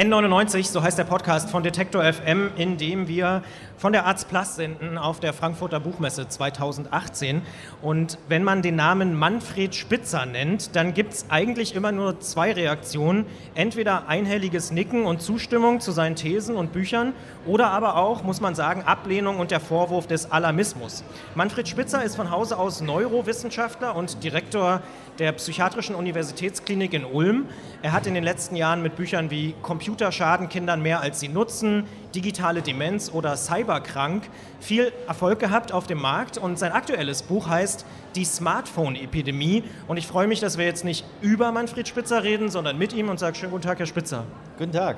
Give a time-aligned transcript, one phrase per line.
[0.00, 3.42] N99, so heißt der Podcast von Detektor FM, in dem wir
[3.76, 7.42] von der Arzt Plus senden auf der Frankfurter Buchmesse 2018.
[7.82, 12.52] Und wenn man den Namen Manfred Spitzer nennt, dann gibt es eigentlich immer nur zwei
[12.52, 13.26] Reaktionen.
[13.54, 17.12] Entweder einhelliges Nicken und Zustimmung zu seinen Thesen und Büchern
[17.44, 21.04] oder aber auch, muss man sagen, Ablehnung und der Vorwurf des Alarmismus.
[21.34, 24.80] Manfred Spitzer ist von Hause aus Neurowissenschaftler und Direktor
[25.18, 27.46] der Psychiatrischen Universitätsklinik in Ulm.
[27.82, 31.28] Er hat in den letzten Jahren mit Büchern wie Computer schaden Kindern mehr als sie
[31.28, 34.28] nutzen, digitale Demenz oder Cyberkrank
[34.60, 40.06] viel Erfolg gehabt auf dem Markt und sein aktuelles Buch heißt Die Smartphone-Epidemie und ich
[40.06, 43.36] freue mich, dass wir jetzt nicht über Manfred Spitzer reden, sondern mit ihm und sage
[43.36, 44.24] schönen guten Tag, Herr Spitzer.
[44.58, 44.96] Guten Tag.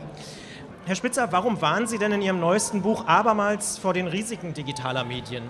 [0.84, 5.04] Herr Spitzer, warum waren Sie denn in Ihrem neuesten Buch abermals vor den Risiken digitaler
[5.04, 5.44] Medien?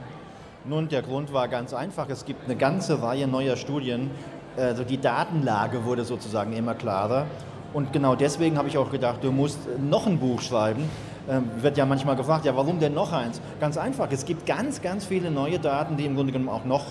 [0.64, 2.08] Nun, der Grund war ganz einfach.
[2.08, 4.10] Es gibt eine ganze Reihe neuer Studien.
[4.56, 7.26] Also die Datenlage wurde sozusagen immer klarer.
[7.72, 10.84] Und genau deswegen habe ich auch gedacht, du musst noch ein Buch schreiben.
[11.28, 13.40] Ähm, wird ja manchmal gefragt, ja, warum denn noch eins?
[13.60, 16.86] Ganz einfach, es gibt ganz, ganz viele neue Daten, die im Grunde genommen auch noch,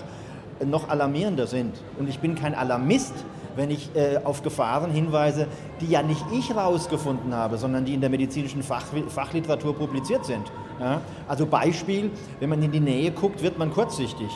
[0.64, 1.74] noch alarmierender sind.
[1.98, 3.12] Und ich bin kein Alarmist,
[3.56, 5.46] wenn ich äh, auf Gefahren hinweise,
[5.80, 10.50] die ja nicht ich rausgefunden habe, sondern die in der medizinischen Fach, Fachliteratur publiziert sind.
[10.80, 11.02] Ja?
[11.28, 14.30] Also Beispiel, wenn man in die Nähe guckt, wird man kurzsichtig.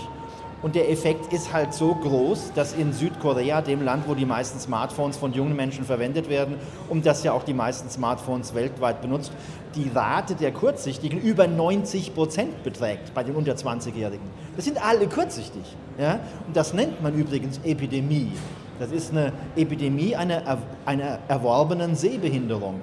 [0.62, 4.58] Und der Effekt ist halt so groß, dass in Südkorea, dem Land, wo die meisten
[4.58, 6.56] Smartphones von jungen Menschen verwendet werden
[6.88, 9.32] und das ja auch die meisten Smartphones weltweit benutzt,
[9.74, 14.26] die Rate der Kurzsichtigen über 90 Prozent beträgt bei den unter 20-Jährigen.
[14.56, 15.62] Das sind alle kurzsichtig.
[15.98, 16.20] Ja?
[16.46, 18.32] Und das nennt man übrigens Epidemie.
[18.78, 22.80] Das ist eine Epidemie einer, einer erworbenen Sehbehinderung.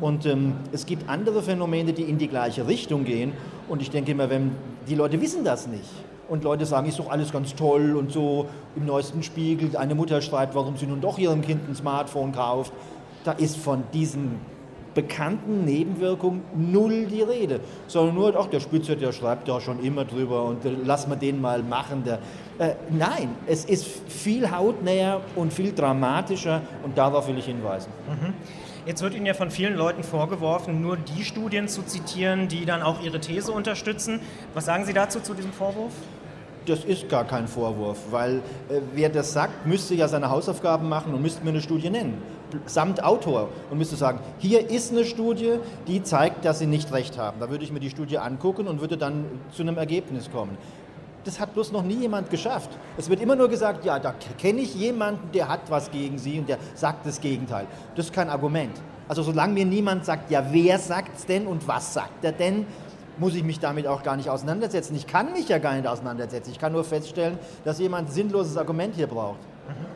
[0.00, 3.32] Und ähm, es gibt andere Phänomene, die in die gleiche Richtung gehen.
[3.68, 4.52] Und ich denke immer, wenn
[4.88, 5.90] die Leute wissen das nicht
[6.28, 10.20] und Leute sagen, ist doch alles ganz toll und so im neuesten Spiegel, eine Mutter
[10.20, 12.72] schreibt, warum sie nun doch ihrem Kind ein Smartphone kauft.
[13.24, 14.40] Da ist von diesen
[14.96, 20.06] bekannten Nebenwirkungen null die Rede, sondern nur, ach, der Spitzer, der schreibt ja schon immer
[20.06, 22.02] drüber und äh, lass mal den mal machen.
[22.04, 22.18] Der,
[22.58, 27.90] äh, nein, es ist viel hautnäher und viel dramatischer und darauf will ich hinweisen.
[28.08, 28.32] Mhm.
[28.86, 32.82] Jetzt wird Ihnen ja von vielen Leuten vorgeworfen, nur die Studien zu zitieren, die dann
[32.82, 34.20] auch Ihre These unterstützen.
[34.54, 35.92] Was sagen Sie dazu, zu diesem Vorwurf?
[36.66, 38.38] Das ist gar kein Vorwurf, weil
[38.68, 42.20] äh, wer das sagt, müsste ja seine Hausaufgaben machen und müsste mir eine Studie nennen,
[42.66, 47.18] samt Autor und müsste sagen, hier ist eine Studie, die zeigt, dass Sie nicht recht
[47.18, 47.38] haben.
[47.38, 50.58] Da würde ich mir die Studie angucken und würde dann zu einem Ergebnis kommen.
[51.22, 52.70] Das hat bloß noch nie jemand geschafft.
[52.96, 56.38] Es wird immer nur gesagt, ja, da kenne ich jemanden, der hat was gegen Sie
[56.38, 57.66] und der sagt das Gegenteil.
[57.94, 58.72] Das ist kein Argument.
[59.08, 62.66] Also solange mir niemand sagt, ja, wer sagt es denn und was sagt er denn,
[63.18, 64.94] muss ich mich damit auch gar nicht auseinandersetzen.
[64.94, 66.50] Ich kann mich ja gar nicht auseinandersetzen.
[66.50, 69.40] Ich kann nur feststellen, dass jemand ein sinnloses Argument hier braucht.
[69.68, 69.86] Mhm.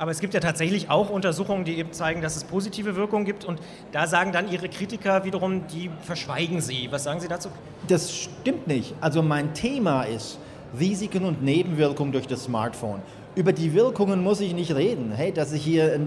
[0.00, 3.44] Aber es gibt ja tatsächlich auch Untersuchungen, die eben zeigen, dass es positive Wirkungen gibt.
[3.44, 3.60] Und
[3.92, 6.88] da sagen dann Ihre Kritiker wiederum, die verschweigen Sie.
[6.90, 7.50] Was sagen Sie dazu?
[7.86, 8.94] Das stimmt nicht.
[9.02, 10.38] Also mein Thema ist,
[10.78, 13.02] Risiken und Nebenwirkungen durch das Smartphone.
[13.34, 15.12] Über die Wirkungen muss ich nicht reden.
[15.12, 16.00] Hey, dass ich hier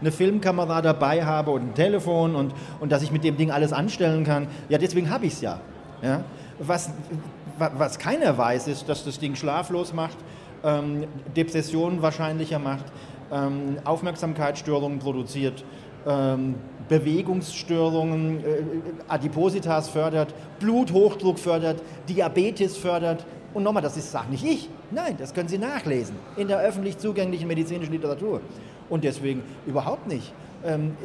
[0.00, 3.72] eine Filmkamera dabei habe und ein Telefon und, und dass ich mit dem Ding alles
[3.72, 5.60] anstellen kann, ja, deswegen habe ich es ja.
[6.02, 6.24] Ja.
[6.58, 6.90] Was,
[7.58, 10.16] was keiner weiß, ist, dass das Ding schlaflos macht,
[10.64, 11.04] ähm,
[11.36, 12.84] Depressionen wahrscheinlicher macht,
[13.32, 15.64] ähm, Aufmerksamkeitsstörungen produziert,
[16.06, 16.56] ähm,
[16.88, 18.62] Bewegungsstörungen, äh,
[19.08, 23.24] Adipositas fördert, Bluthochdruck fördert, Diabetes fördert,
[23.54, 24.68] und nochmal, das ist sag nicht ich.
[24.90, 28.40] Nein, das können Sie nachlesen in der öffentlich zugänglichen medizinischen Literatur.
[28.88, 30.32] Und deswegen überhaupt nicht.
[30.64, 30.96] Ähm,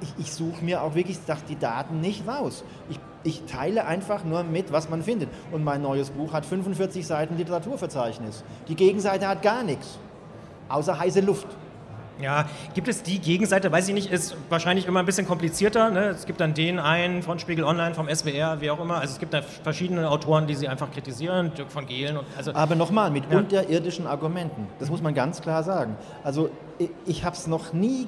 [0.00, 1.18] ich, ich suche mir auch wirklich
[1.48, 2.64] die Daten nicht raus.
[2.88, 5.28] Ich, ich teile einfach nur mit, was man findet.
[5.50, 8.44] Und mein neues Buch hat 45 Seiten Literaturverzeichnis.
[8.68, 9.98] Die Gegenseite hat gar nichts,
[10.68, 11.48] außer heiße Luft.
[12.20, 15.90] Ja, gibt es die Gegenseite, weiß ich nicht, ist wahrscheinlich immer ein bisschen komplizierter.
[15.90, 16.06] Ne?
[16.06, 19.00] Es gibt dann den einen von Spiegel Online, vom SWR, wie auch immer.
[19.00, 22.16] Also es gibt da verschiedene Autoren, die sie einfach kritisieren, Dirk von Gehlen.
[22.16, 23.36] Und, also Aber nochmal, mit ja.
[23.36, 24.66] unterirdischen Argumenten.
[24.78, 25.96] Das muss man ganz klar sagen.
[26.24, 26.48] Also
[27.06, 28.06] ich, habe es noch nie,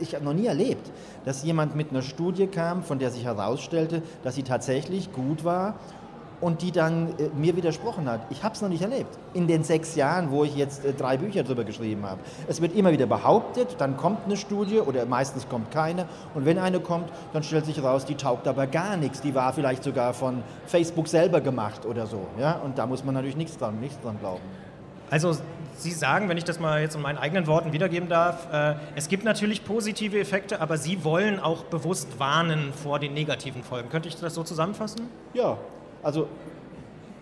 [0.00, 0.90] ich habe noch nie erlebt,
[1.24, 5.74] dass jemand mit einer Studie kam, von der sich herausstellte, dass sie tatsächlich gut war
[6.40, 8.20] und die dann äh, mir widersprochen hat.
[8.30, 9.18] Ich habe es noch nicht erlebt.
[9.34, 12.20] In den sechs Jahren, wo ich jetzt äh, drei Bücher darüber geschrieben habe.
[12.48, 16.06] Es wird immer wieder behauptet, dann kommt eine Studie oder meistens kommt keine.
[16.34, 19.20] Und wenn eine kommt, dann stellt sich heraus, die taugt aber gar nichts.
[19.20, 22.26] Die war vielleicht sogar von Facebook selber gemacht oder so.
[22.38, 22.52] Ja?
[22.64, 24.42] Und da muss man natürlich nichts dran, nichts dran glauben.
[25.10, 25.36] Also
[25.82, 29.08] Sie sagen, wenn ich das mal jetzt in meinen eigenen Worten wiedergeben darf, äh, es
[29.08, 33.88] gibt natürlich positive Effekte, aber Sie wollen auch bewusst warnen vor den negativen Folgen.
[33.88, 35.08] Könnte ich das so zusammenfassen?
[35.34, 35.56] Ja,
[36.02, 36.28] also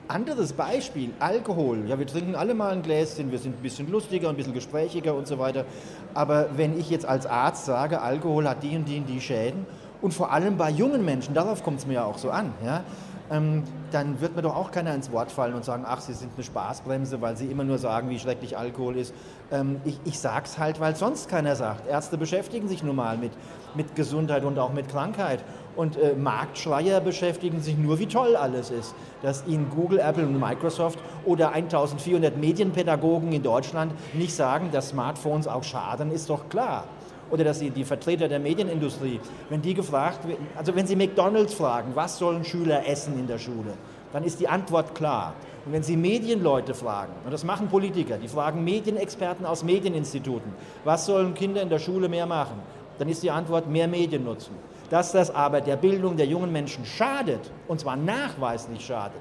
[0.09, 1.85] Anderes Beispiel, Alkohol.
[1.87, 5.15] Ja, wir trinken alle mal ein Gläschen, wir sind ein bisschen lustiger, ein bisschen gesprächiger
[5.15, 5.67] und so weiter.
[6.15, 9.67] Aber wenn ich jetzt als Arzt sage, Alkohol hat die und die und die Schäden,
[10.01, 12.85] und vor allem bei jungen Menschen, darauf kommt es mir ja auch so an, ja,
[13.31, 16.33] ähm, dann wird mir doch auch keiner ins Wort fallen und sagen, ach, Sie sind
[16.35, 19.15] eine Spaßbremse, weil Sie immer nur sagen, wie schrecklich Alkohol ist.
[19.51, 21.89] Ähm, ich ich sage es halt, weil sonst keiner sagt.
[21.89, 23.33] Ärzte beschäftigen sich nun mal mit,
[23.75, 25.45] mit Gesundheit und auch mit Krankheit.
[25.77, 28.95] Und äh, Marktschreier beschäftigen sich nur, wie toll alles ist.
[29.23, 35.47] Dass ihnen Google, Apple und Microsoft oder 1400 Medienpädagogen in Deutschland nicht sagen, dass Smartphones
[35.47, 36.85] auch schaden, ist doch klar
[37.31, 39.21] oder dass die, die Vertreter der Medienindustrie,
[39.51, 43.39] wenn die gefragt werden, also wenn sie McDonalds fragen, was sollen Schüler essen in der
[43.39, 43.75] Schule,
[44.13, 45.35] dann ist die Antwort klar.
[45.67, 50.53] Und wenn Sie Medienleute fragen, und das machen Politiker, die fragen Medienexperten aus Medieninstituten,
[50.85, 52.59] was sollen Kinder in der Schule mehr machen,
[52.99, 54.55] dann ist die Antwort mehr Medien nutzen.
[54.91, 59.21] Dass das aber der Bildung der jungen Menschen schadet, und zwar nachweislich schadet,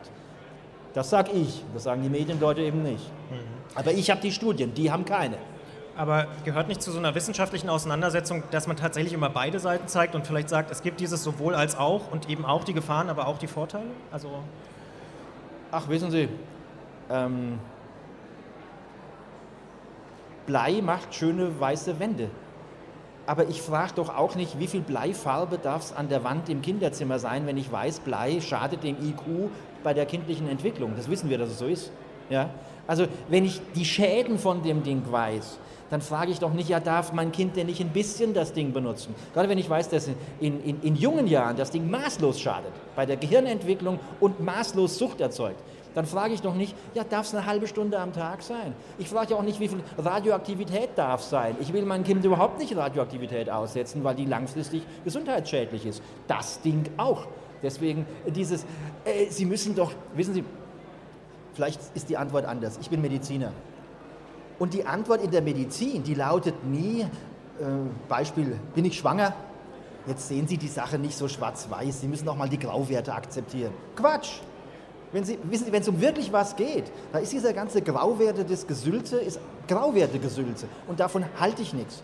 [0.94, 3.12] das sage ich, das sagen die Medienleute eben nicht.
[3.30, 3.36] Mhm.
[3.76, 5.38] Aber ich habe die Studien, die haben keine.
[5.98, 10.16] Aber gehört nicht zu so einer wissenschaftlichen Auseinandersetzung, dass man tatsächlich immer beide Seiten zeigt
[10.16, 13.28] und vielleicht sagt, es gibt dieses sowohl als auch und eben auch die Gefahren, aber
[13.28, 13.90] auch die Vorteile?
[14.12, 14.30] Also
[15.72, 16.30] Ach, wissen Sie,
[17.10, 17.60] ähm,
[20.46, 22.30] Blei macht schöne weiße Wände.
[23.26, 26.62] Aber ich frage doch auch nicht, wie viel Bleifarbe darf es an der Wand im
[26.62, 29.52] Kinderzimmer sein, wenn ich weiß, Blei schadet dem IQ
[29.84, 30.94] bei der kindlichen Entwicklung.
[30.96, 31.92] Das wissen wir, dass es so ist.
[32.30, 32.50] Ja?
[32.88, 36.80] Also wenn ich die Schäden von dem Ding weiß, dann frage ich doch nicht, ja,
[36.80, 39.16] darf mein Kind denn nicht ein bisschen das Ding benutzen?
[39.34, 43.06] Gerade wenn ich weiß, dass in, in, in jungen Jahren das Ding maßlos schadet, bei
[43.06, 45.62] der Gehirnentwicklung und maßlos Sucht erzeugt,
[45.96, 48.74] dann frage ich doch nicht, ja, darf es eine halbe Stunde am Tag sein?
[49.00, 51.56] Ich frage ja auch nicht, wie viel Radioaktivität darf sein.
[51.60, 56.04] Ich will mein Kind überhaupt nicht Radioaktivität aussetzen, weil die langfristig gesundheitsschädlich ist.
[56.28, 57.26] Das Ding auch.
[57.64, 58.64] Deswegen dieses,
[59.06, 60.44] äh, Sie müssen doch, wissen Sie,
[61.58, 62.78] vielleicht ist die Antwort anders.
[62.80, 63.52] Ich bin Mediziner.
[64.60, 67.08] Und die Antwort in der Medizin, die lautet nie, äh,
[68.08, 69.34] Beispiel, bin ich schwanger?
[70.06, 73.74] Jetzt sehen Sie die Sache nicht so schwarz-weiß, Sie müssen auch mal die Grauwerte akzeptieren.
[73.96, 74.40] Quatsch!
[75.12, 78.46] Wenn Sie, wissen Sie, wenn es um wirklich was geht, da ist dieser ganze Grauwerte
[78.46, 80.68] des Gesülze, ist Grauwerte-Gesülze.
[80.88, 82.04] Und davon halte ich nichts.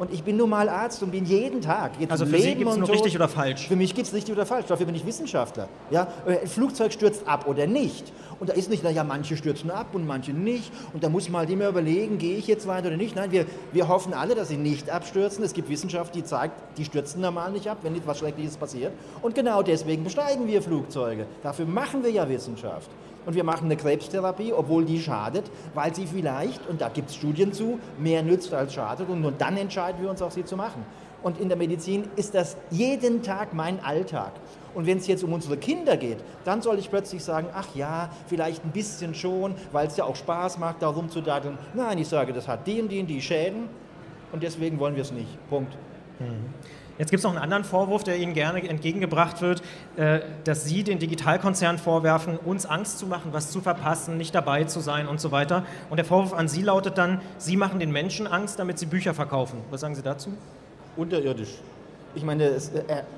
[0.00, 1.92] Und ich bin nun mal Arzt und bin jeden Tag.
[2.08, 3.68] Also für Leben Sie gibt es nur richtig oder falsch?
[3.68, 4.64] Für mich gibt es richtig oder falsch.
[4.66, 5.68] Dafür bin ich Wissenschaftler.
[5.90, 6.08] Ja?
[6.26, 8.10] Ein Flugzeug stürzt ab oder nicht.
[8.40, 10.72] Und da ist nicht, naja, manche stürzen ab und manche nicht.
[10.94, 13.14] Und da muss man halt immer überlegen, gehe ich jetzt weiter oder nicht.
[13.14, 15.44] Nein, wir, wir hoffen alle, dass sie nicht abstürzen.
[15.44, 18.92] Es gibt Wissenschaft, die zeigt, die stürzen normal nicht ab, wenn etwas Schreckliches passiert.
[19.20, 21.26] Und genau deswegen besteigen wir Flugzeuge.
[21.42, 22.90] Dafür machen wir ja Wissenschaft.
[23.26, 25.44] Und wir machen eine Krebstherapie, obwohl die schadet,
[25.74, 29.10] weil sie vielleicht, und da gibt es Studien zu, mehr nützt als schadet.
[29.10, 30.84] Und nur dann entscheiden wir uns auch, sie zu machen.
[31.22, 34.32] Und in der Medizin ist das jeden Tag mein Alltag.
[34.74, 38.10] Und wenn es jetzt um unsere Kinder geht, dann soll ich plötzlich sagen, ach ja,
[38.26, 41.58] vielleicht ein bisschen schon, weil es ja auch Spaß macht, da rumzudaddeln.
[41.74, 43.68] Nein, ich sage, das hat die und die Schäden
[44.32, 45.28] und deswegen wollen wir es nicht.
[45.48, 45.76] Punkt.
[46.18, 46.54] Mhm.
[47.00, 49.62] Jetzt gibt es noch einen anderen Vorwurf, der Ihnen gerne entgegengebracht wird,
[49.96, 54.64] äh, dass Sie den Digitalkonzernen vorwerfen, uns Angst zu machen, was zu verpassen, nicht dabei
[54.64, 55.64] zu sein und so weiter.
[55.88, 59.14] Und der Vorwurf an Sie lautet dann, Sie machen den Menschen Angst, damit sie Bücher
[59.14, 59.62] verkaufen.
[59.70, 60.36] Was sagen Sie dazu?
[60.94, 61.54] Unterirdisch.
[62.14, 62.58] Ich meine, äh,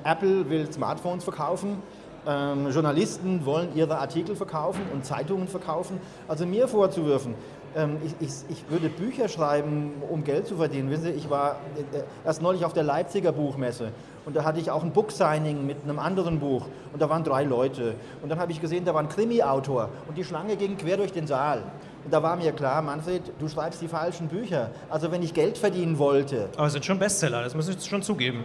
[0.04, 1.82] Apple will Smartphones verkaufen,
[2.26, 5.98] ähm, Journalisten wollen ihre Artikel verkaufen und Zeitungen verkaufen.
[6.28, 7.34] Also mir vorzuwürfen,
[7.74, 10.90] ähm, ich, ich, ich, würde Bücher schreiben, um Geld zu verdienen.
[10.90, 11.56] Wissen Sie, ich war
[11.92, 13.92] äh, erst neulich auf der Leipziger Buchmesse
[14.24, 17.44] und da hatte ich auch ein Book-Signing mit einem anderen Buch und da waren drei
[17.44, 17.94] Leute.
[18.22, 21.12] Und dann habe ich gesehen, da war ein Krimi-Autor und die Schlange ging quer durch
[21.12, 21.62] den Saal.
[22.04, 24.70] Und da war mir klar, Manfred, du schreibst die falschen Bücher.
[24.90, 26.48] Also wenn ich Geld verdienen wollte.
[26.56, 28.44] Aber es sind schon Bestseller, das muss ich schon zugeben.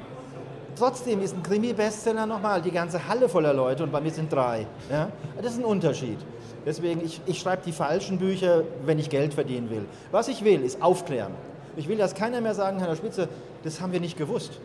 [0.78, 4.68] Trotzdem ist ein Krimi-Bestseller nochmal die ganze Halle voller Leute und bei mir sind drei.
[4.92, 5.10] Ja?
[5.42, 6.20] Das ist ein Unterschied.
[6.66, 9.86] Deswegen, ich, ich schreibe die falschen Bücher, wenn ich Geld verdienen will.
[10.12, 11.34] Was ich will, ist aufklären.
[11.78, 13.28] Ich will, dass keiner mehr sagen, Herr Spitze,
[13.64, 14.60] das haben wir nicht gewusst.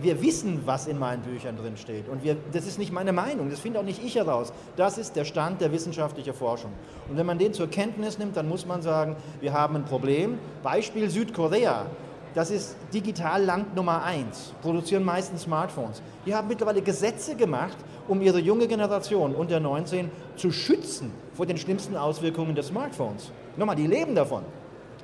[0.00, 2.08] Wir wissen, was in meinen Büchern drin steht.
[2.08, 4.52] Und wir, das ist nicht meine Meinung, das finde auch nicht ich heraus.
[4.76, 6.72] Das ist der Stand der wissenschaftlichen Forschung.
[7.08, 10.38] Und wenn man den zur Kenntnis nimmt, dann muss man sagen, wir haben ein Problem.
[10.62, 11.86] Beispiel Südkorea.
[12.34, 16.00] Das ist Digitalland Nummer eins, produzieren meistens Smartphones.
[16.24, 21.56] Die haben mittlerweile Gesetze gemacht, um ihre junge Generation unter 19 zu schützen vor den
[21.56, 23.32] schlimmsten Auswirkungen des Smartphones.
[23.56, 24.44] Nochmal, die leben davon.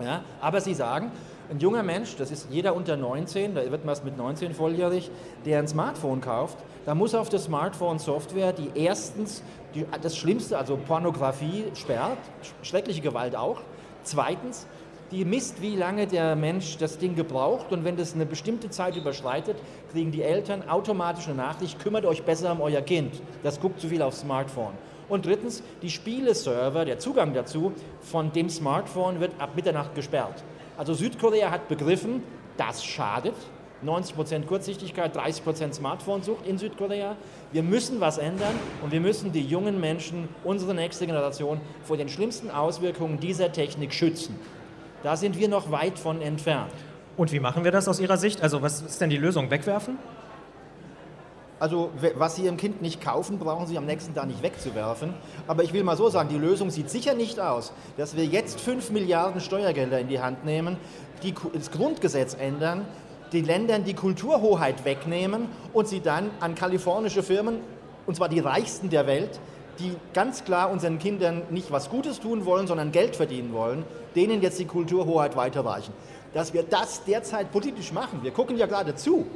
[0.01, 1.11] Ja, aber sie sagen,
[1.51, 5.11] ein junger Mensch, das ist jeder unter 19, da wird man mit 19 volljährig,
[5.45, 9.43] der ein Smartphone kauft, da muss auf das Smartphone Software, die erstens
[9.75, 12.19] die, das Schlimmste, also Pornografie sperrt,
[12.63, 13.61] schreckliche Gewalt auch,
[14.03, 14.67] zweitens
[15.11, 18.97] die misst, wie lange der Mensch das Ding gebraucht und wenn das eine bestimmte Zeit
[18.97, 19.57] überschreitet,
[19.93, 23.89] kriegen die Eltern automatisch eine Nachricht, kümmert euch besser um euer Kind, das guckt zu
[23.89, 24.73] viel aufs Smartphone.
[25.09, 30.43] Und drittens, die Spieleserver, der Zugang dazu von dem Smartphone wird ab Mitternacht gesperrt.
[30.77, 32.23] Also Südkorea hat begriffen,
[32.57, 33.35] das schadet.
[33.85, 37.15] 90% Kurzsichtigkeit, 30% Smartphone-Sucht in Südkorea.
[37.53, 42.09] Wir müssen was ändern und wir müssen die jungen Menschen, unsere nächste Generation, vor den
[42.09, 44.39] schlimmsten Auswirkungen dieser Technik schützen.
[45.07, 46.73] Da sind wir noch weit von entfernt.
[47.17, 48.43] Und wie machen wir das aus Ihrer Sicht?
[48.43, 49.53] Also was ist denn die Lösung?
[49.53, 49.99] Wegwerfen?
[51.61, 55.15] Also was Sie Ihrem Kind nicht kaufen, brauchen Sie am nächsten Tag nicht wegzuwerfen.
[55.47, 58.61] Aber ich will mal so sagen, die Lösung sieht sicher nicht aus, dass wir jetzt
[58.61, 60.77] 5 Milliarden Steuergelder in die Hand nehmen,
[61.23, 62.85] die das Grundgesetz ändern,
[63.31, 67.61] die Ländern die Kulturhoheit wegnehmen und sie dann an kalifornische Firmen,
[68.07, 69.39] und zwar die reichsten der Welt,
[69.79, 74.43] die ganz klar unseren Kindern nicht was Gutes tun wollen, sondern Geld verdienen wollen, denen
[74.43, 75.93] jetzt die Kulturhoheit weiterreichen.
[76.35, 79.27] Dass wir das derzeit politisch machen, wir gucken ja gerade zu,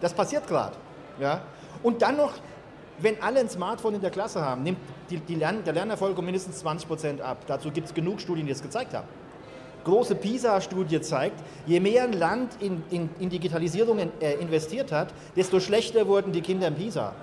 [0.00, 0.76] das passiert gerade.
[1.20, 1.42] Ja?
[1.82, 2.32] Und dann noch,
[2.98, 4.78] wenn alle ein Smartphone in der Klasse haben, nimmt
[5.10, 7.38] die, die Lern, der Lernerfolg um mindestens 20 Prozent ab.
[7.46, 9.08] Dazu gibt es genug Studien, die das gezeigt haben.
[9.84, 15.14] Große PISA-Studie zeigt, je mehr ein Land in, in, in Digitalisierung in, äh, investiert hat,
[15.36, 17.14] desto schlechter wurden die Kinder im PISA.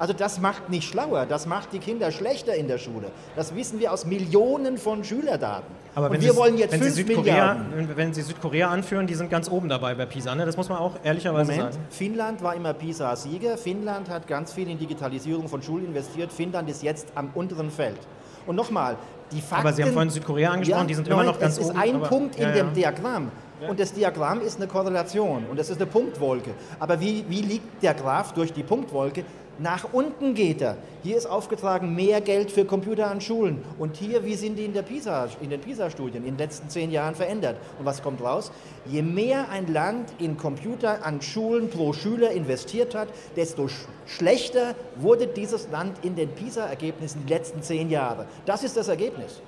[0.00, 3.08] Also das macht nicht schlauer, das macht die Kinder schlechter in der Schule.
[3.36, 5.74] Das wissen wir aus Millionen von Schülerdaten.
[5.94, 7.90] Aber Und wir Sie, wollen jetzt wenn 5 Sie Milliarden.
[7.94, 10.34] Wenn, Sie Südkorea anführen, die sind ganz oben dabei bei PISA.
[10.34, 10.46] Ne?
[10.46, 11.86] Das muss man auch ehrlicherweise Moment, sagen.
[11.90, 13.58] Finnland war immer PISA-Sieger.
[13.58, 16.32] Finnland hat ganz viel in Digitalisierung von Schulen investiert.
[16.32, 17.98] Finnland ist jetzt am unteren Feld.
[18.46, 18.96] Und nochmal,
[19.30, 19.66] die Fakten...
[19.66, 21.96] Aber Sie haben vorhin Südkorea angesprochen, die sind immer noch ganz es ist oben, ein
[21.96, 22.72] aber- Punkt in ja, dem ja.
[22.72, 23.30] Diagramm.
[23.68, 26.52] Und das Diagramm ist eine Korrelation und das ist eine Punktwolke.
[26.78, 29.22] Aber wie, wie liegt der Graph durch die Punktwolke?
[29.60, 30.78] Nach unten geht er.
[31.02, 33.62] Hier ist aufgetragen mehr Geld für Computer an Schulen.
[33.78, 36.90] Und hier, wie sind die in, der PISA, in den PISA-Studien in den letzten zehn
[36.90, 37.58] Jahren verändert?
[37.78, 38.52] Und was kommt raus?
[38.86, 44.74] Je mehr ein Land in Computer an Schulen pro Schüler investiert hat, desto sch schlechter
[44.96, 48.24] wurde dieses Land in den PISA-Ergebnissen die letzten zehn Jahre.
[48.46, 49.42] Das ist das Ergebnis.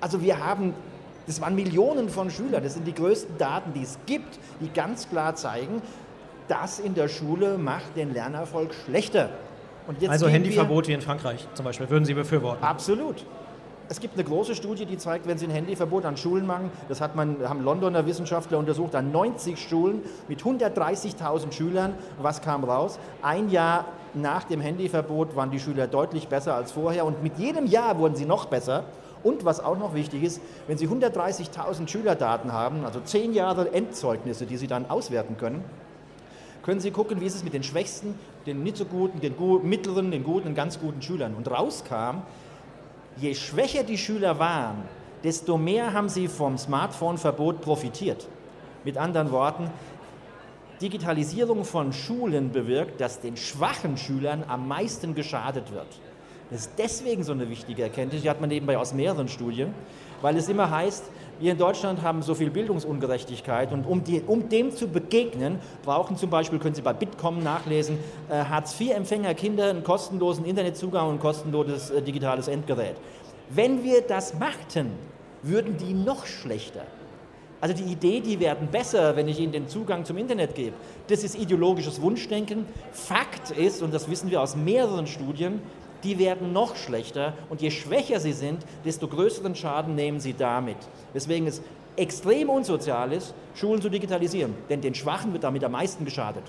[0.00, 0.72] Also wir haben,
[1.26, 5.08] das waren Millionen von Schülern, das sind die größten Daten, die es gibt, die ganz
[5.08, 5.82] klar zeigen,
[6.48, 9.30] das in der Schule macht den Lernerfolg schlechter.
[9.86, 12.62] Und jetzt Also Handyverbot wie in Frankreich zum Beispiel, würden Sie befürworten?
[12.62, 13.24] Absolut.
[13.88, 17.00] Es gibt eine große Studie, die zeigt, wenn Sie ein Handyverbot an Schulen machen, das
[17.00, 21.94] hat man, haben Londoner Wissenschaftler untersucht, an 90 Schulen mit 130.000 Schülern.
[22.20, 22.98] Was kam raus?
[23.22, 27.66] Ein Jahr nach dem Handyverbot waren die Schüler deutlich besser als vorher und mit jedem
[27.66, 28.84] Jahr wurden sie noch besser.
[29.22, 34.46] Und was auch noch wichtig ist, wenn Sie 130.000 Schülerdaten haben, also 10 Jahre Endzeugnisse,
[34.46, 35.62] die Sie dann auswerten können,
[36.62, 38.14] können Sie gucken, wie ist es mit den schwächsten,
[38.46, 41.34] den nicht so guten, den gu mittleren, den guten und ganz guten Schülern.
[41.34, 42.22] Und rauskam,
[43.16, 44.82] je schwächer die Schüler waren,
[45.24, 48.28] desto mehr haben sie vom Smartphone-Verbot profitiert.
[48.84, 49.70] Mit anderen Worten,
[50.80, 55.86] Digitalisierung von Schulen bewirkt, dass den schwachen Schülern am meisten geschadet wird.
[56.50, 59.72] Das ist deswegen so eine wichtige Erkenntnis, die hat man nebenbei aus mehreren Studien,
[60.20, 61.04] weil es immer heißt,
[61.42, 66.16] wir in Deutschland haben so viel Bildungsungerechtigkeit und um, die, um dem zu begegnen, brauchen
[66.16, 67.98] zum Beispiel, können Sie bei Bitkom nachlesen,
[68.30, 72.94] äh, Hartz-IV-Empfänger Kinder einen kostenlosen Internetzugang und ein kostenloses äh, digitales Endgerät.
[73.50, 74.92] Wenn wir das machten,
[75.42, 76.82] würden die noch schlechter.
[77.60, 80.74] Also die Idee, die werden besser, wenn ich ihnen den Zugang zum Internet gebe.
[81.08, 82.66] Das ist ideologisches Wunschdenken.
[82.92, 85.60] Fakt ist, und das wissen wir aus mehreren Studien,
[86.04, 90.76] die werden noch schlechter und je schwächer sie sind, desto größeren Schaden nehmen sie damit.
[91.14, 91.62] Deswegen es
[91.96, 96.44] extrem unsozial ist, Schulen zu digitalisieren, denn den Schwachen wird damit am meisten geschadet.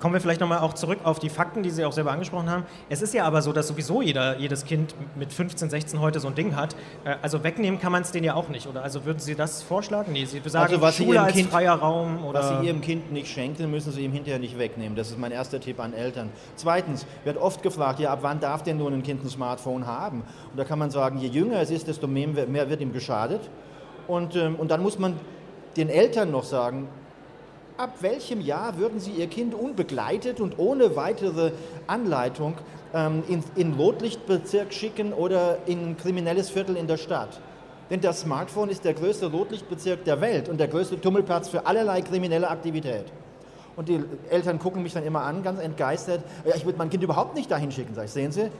[0.00, 2.64] Kommen wir vielleicht nochmal auch zurück auf die Fakten, die Sie auch selber angesprochen haben.
[2.88, 6.28] Es ist ja aber so, dass sowieso jeder, jedes Kind mit 15, 16 heute so
[6.28, 6.74] ein Ding hat.
[7.04, 8.82] Äh, Also wegnehmen kann man es denen ja auch nicht, oder?
[8.82, 10.12] Also würden Sie das vorschlagen?
[10.12, 12.38] Nee, Sie sagen Also was Sie Schule Ihrem als Kind- freier Raum oder...
[12.40, 14.96] Was Sie Ihrem Kind nicht schenken, müssen Sie ihm hinterher nicht wegnehmen.
[14.96, 16.30] Das ist mein erster Tipp an Eltern.
[16.56, 20.22] Zweitens wird oft gefragt, ja, ab wann darf denn nun ein Kind ein Smartphone haben?
[20.50, 23.42] Und da kann man sagen, je jünger es ist, desto mehr, mehr wird ihm geschadet.
[24.08, 25.16] Und, ähm, und dann muss man
[25.76, 26.88] den Eltern noch sagen,
[27.80, 31.52] ab welchem Jahr würden Sie Ihr Kind unbegleitet und ohne weitere
[31.86, 32.54] Anleitung
[32.92, 37.40] ähm, in, in Rotlichtbezirk schicken oder in ein kriminelles Viertel in der Stadt?
[37.88, 42.02] Denn das Smartphone ist der größte Rotlichtbezirk der Welt und der größte Tummelplatz für allerlei
[42.02, 43.06] kriminelle Aktivität.
[43.76, 46.22] Und die Eltern gucken mich dann immer an, ganz entgeistert.
[46.44, 47.94] Ja, ich würde mein Kind überhaupt nicht dahin schicken.
[47.94, 48.50] Sag ich, sehen Sie,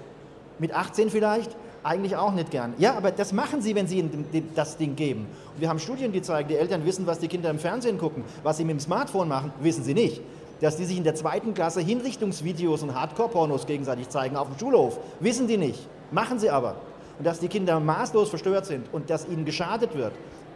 [0.59, 1.55] mit 18 vielleicht?
[1.83, 2.75] Eigentlich auch nicht gern.
[2.79, 5.27] Ja, aber das machen sie, wenn sie ihnen das Ding geben.
[5.55, 8.23] Und wir haben Studien, die zeigen, die Eltern wissen, was die Kinder im Fernsehen gucken.
[8.43, 10.21] Was sie mit dem Smartphone machen, wissen sie nicht.
[10.61, 14.99] Dass die sich in der zweiten Klasse Hinrichtungsvideos und Hardcore-Pornos gegenseitig zeigen auf dem Schulhof,
[15.21, 15.89] wissen die nicht.
[16.11, 16.77] Machen sie aber.
[17.19, 20.13] Und dass die Kinder maßlos verstört sind und dass ihnen geschadet wird,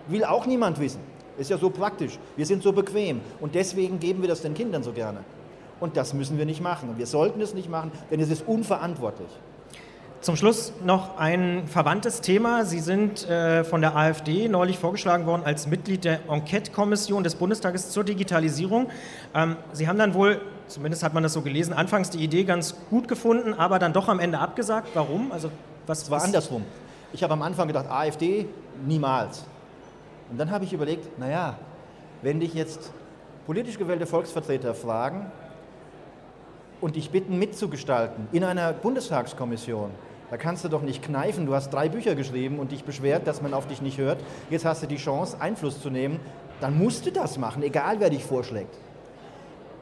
[0.09, 1.01] will auch niemand wissen.
[1.39, 2.19] Ist ja so praktisch.
[2.37, 3.23] Wir sind so bequem.
[3.41, 5.21] Und deswegen geben wir das den Kindern so gerne.
[5.81, 6.91] Und das müssen wir nicht machen.
[6.91, 9.29] Und wir sollten es nicht machen, denn es ist unverantwortlich.
[10.25, 12.65] Zum Schluss noch ein verwandtes Thema.
[12.65, 17.91] Sie sind äh, von der AfD neulich vorgeschlagen worden als Mitglied der Enquete-Kommission des Bundestages
[17.91, 18.89] zur Digitalisierung.
[19.35, 22.75] Ähm, Sie haben dann wohl, zumindest hat man das so gelesen, anfangs die Idee ganz
[22.89, 24.89] gut gefunden, aber dann doch am Ende abgesagt.
[24.95, 25.31] Warum?
[25.31, 25.51] Also,
[25.87, 26.65] was, war andersrum.
[27.13, 28.47] Ich habe am Anfang gedacht, AfD
[28.87, 29.45] niemals.
[30.31, 31.59] Und dann habe ich überlegt, naja,
[32.23, 32.93] wenn dich jetzt
[33.45, 35.31] politisch gewählte Volksvertreter fragen
[36.81, 39.91] und dich bitten mitzugestalten in einer Bundestagskommission,
[40.31, 41.47] da kannst du doch nicht kneifen.
[41.47, 44.19] Du hast drei Bücher geschrieben und dich beschwert, dass man auf dich nicht hört.
[44.51, 46.21] Jetzt hast du die Chance, Einfluss zu nehmen.
[46.61, 48.75] Dann musst du das machen, egal wer dich vorschlägt.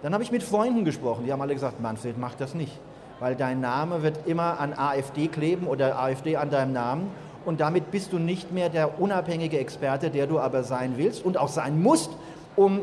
[0.03, 1.25] Dann habe ich mit Freunden gesprochen.
[1.25, 2.79] Die haben alle gesagt, Manfred, mach das nicht.
[3.21, 7.11] Weil dein Name wird immer an AfD kleben oder AfD an deinem Namen.
[7.45, 11.37] Und damit bist du nicht mehr der unabhängige Experte, der du aber sein willst und
[11.37, 12.11] auch sein musst,
[12.57, 12.81] um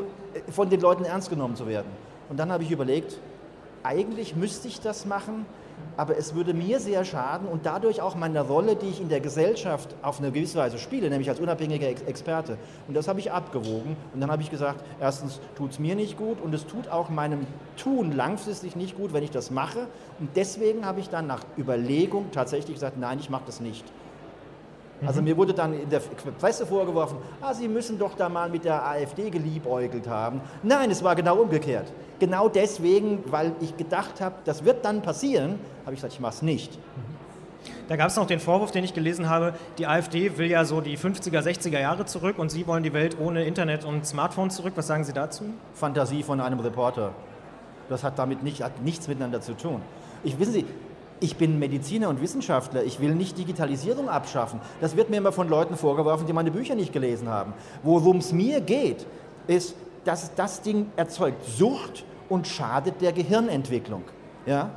[0.50, 1.88] von den Leuten ernst genommen zu werden.
[2.28, 3.18] Und dann habe ich überlegt,
[3.82, 5.46] eigentlich müsste ich das machen,
[5.96, 9.20] aber es würde mir sehr schaden und dadurch auch meine Rolle, die ich in der
[9.20, 12.56] Gesellschaft auf eine gewisse Weise spiele, nämlich als unabhängiger Experte.
[12.88, 16.16] Und das habe ich abgewogen und dann habe ich gesagt, erstens tut es mir nicht
[16.16, 17.46] gut und es tut auch meinem
[17.76, 19.86] Tun langfristig nicht gut, wenn ich das mache.
[20.18, 23.84] Und deswegen habe ich dann nach Überlegung tatsächlich gesagt, nein, ich mache das nicht.
[25.06, 25.28] Also mhm.
[25.28, 26.00] mir wurde dann in der
[26.38, 30.40] Presse vorgeworfen, ah, Sie müssen doch da mal mit der AfD geliebäugelt haben.
[30.62, 31.92] Nein, es war genau umgekehrt.
[32.18, 36.34] Genau deswegen, weil ich gedacht habe, das wird dann passieren, habe ich gesagt, ich mache
[36.34, 36.78] es nicht.
[37.88, 40.80] Da gab es noch den Vorwurf, den ich gelesen habe, die AfD will ja so
[40.80, 44.74] die 50er, 60er Jahre zurück und Sie wollen die Welt ohne Internet und Smartphone zurück.
[44.76, 45.44] Was sagen Sie dazu?
[45.74, 47.12] Fantasie von einem Reporter.
[47.88, 49.82] Das hat damit nicht, hat nichts miteinander zu tun.
[50.22, 50.66] Ich, wissen Sie,
[51.20, 54.60] ich bin Mediziner und Wissenschaftler, ich will nicht Digitalisierung abschaffen.
[54.80, 57.52] Das wird mir immer von Leuten vorgeworfen, die meine Bücher nicht gelesen haben.
[57.82, 59.06] Worum es mir geht,
[59.46, 59.74] ist,
[60.04, 64.04] dass das Ding erzeugt Sucht und schadet der Gehirnentwicklung.
[64.46, 64.70] Ja?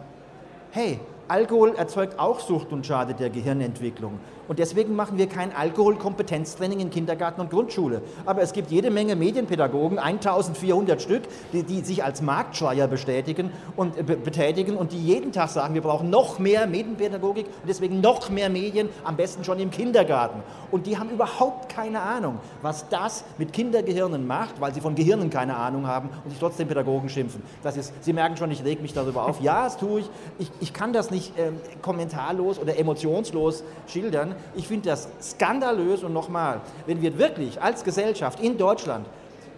[0.72, 4.20] Hey, Alkohol erzeugt auch Sucht und schadet der Gehirnentwicklung.
[4.48, 8.02] Und deswegen machen wir kein Alkoholkompetenztraining in Kindergarten und Grundschule.
[8.26, 11.24] Aber es gibt jede Menge Medienpädagogen, 1400 Stück,
[11.54, 15.82] die, die sich als Marktschreier bestätigen und, äh, betätigen und die jeden Tag sagen, wir
[15.82, 20.42] brauchen noch mehr Medienpädagogik und deswegen noch mehr Medien, am besten schon im Kindergarten.
[20.72, 25.30] Und die haben überhaupt keine Ahnung, was das mit Kindergehirnen macht, weil sie von Gehirnen
[25.30, 27.44] keine Ahnung haben und sich trotzdem Pädagogen schimpfen.
[27.62, 29.42] Das ist, Sie merken schon, ich reg mich darüber auf.
[29.42, 30.10] Ja, das tue ich.
[30.40, 31.52] Ich, ich kann das nicht äh,
[31.82, 34.36] kommentarlos oder emotionslos schildern.
[34.56, 39.06] Ich finde das skandalös und nochmal, wenn wir wirklich als Gesellschaft in Deutschland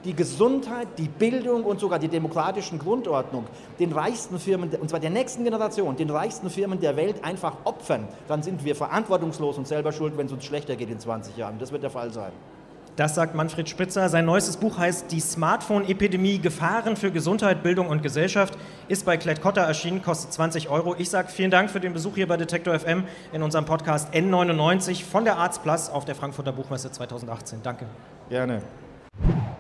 [0.06, 3.46] die Gesundheit, die Bildung und sogar die demokratischen Grundordnung
[3.80, 8.08] den reichsten Firmen, und zwar der nächsten Generation, den reichsten Firmen der Welt einfach opfern,
[8.28, 11.58] dann sind wir verantwortungslos und selber schuld, wenn es uns schlechter geht in 20 Jahren.
[11.60, 12.32] Das wird der Fall sein.
[12.96, 14.08] Das sagt Manfred Spitzer.
[14.08, 19.62] Sein neuestes Buch heißt Die Smartphone-Epidemie, Gefahren für Gesundheit, Bildung und Gesellschaft, ist bei Klett-Cotta
[19.62, 20.96] erschienen, kostet 20 Euro.
[20.98, 23.04] Ich sage vielen Dank für den Besuch hier bei Detektor FM
[23.34, 27.60] in unserem Podcast N99 von der Arzt Plus auf der Frankfurter Buchmesse 2018.
[27.64, 27.86] Danke.
[28.30, 28.62] Gerne.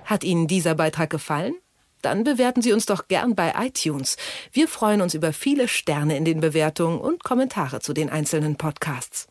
[0.05, 1.55] Hat Ihnen dieser Beitrag gefallen?
[2.01, 4.15] Dann bewerten Sie uns doch gern bei iTunes.
[4.51, 9.27] Wir freuen uns über viele Sterne in den Bewertungen und Kommentare zu den einzelnen Podcasts.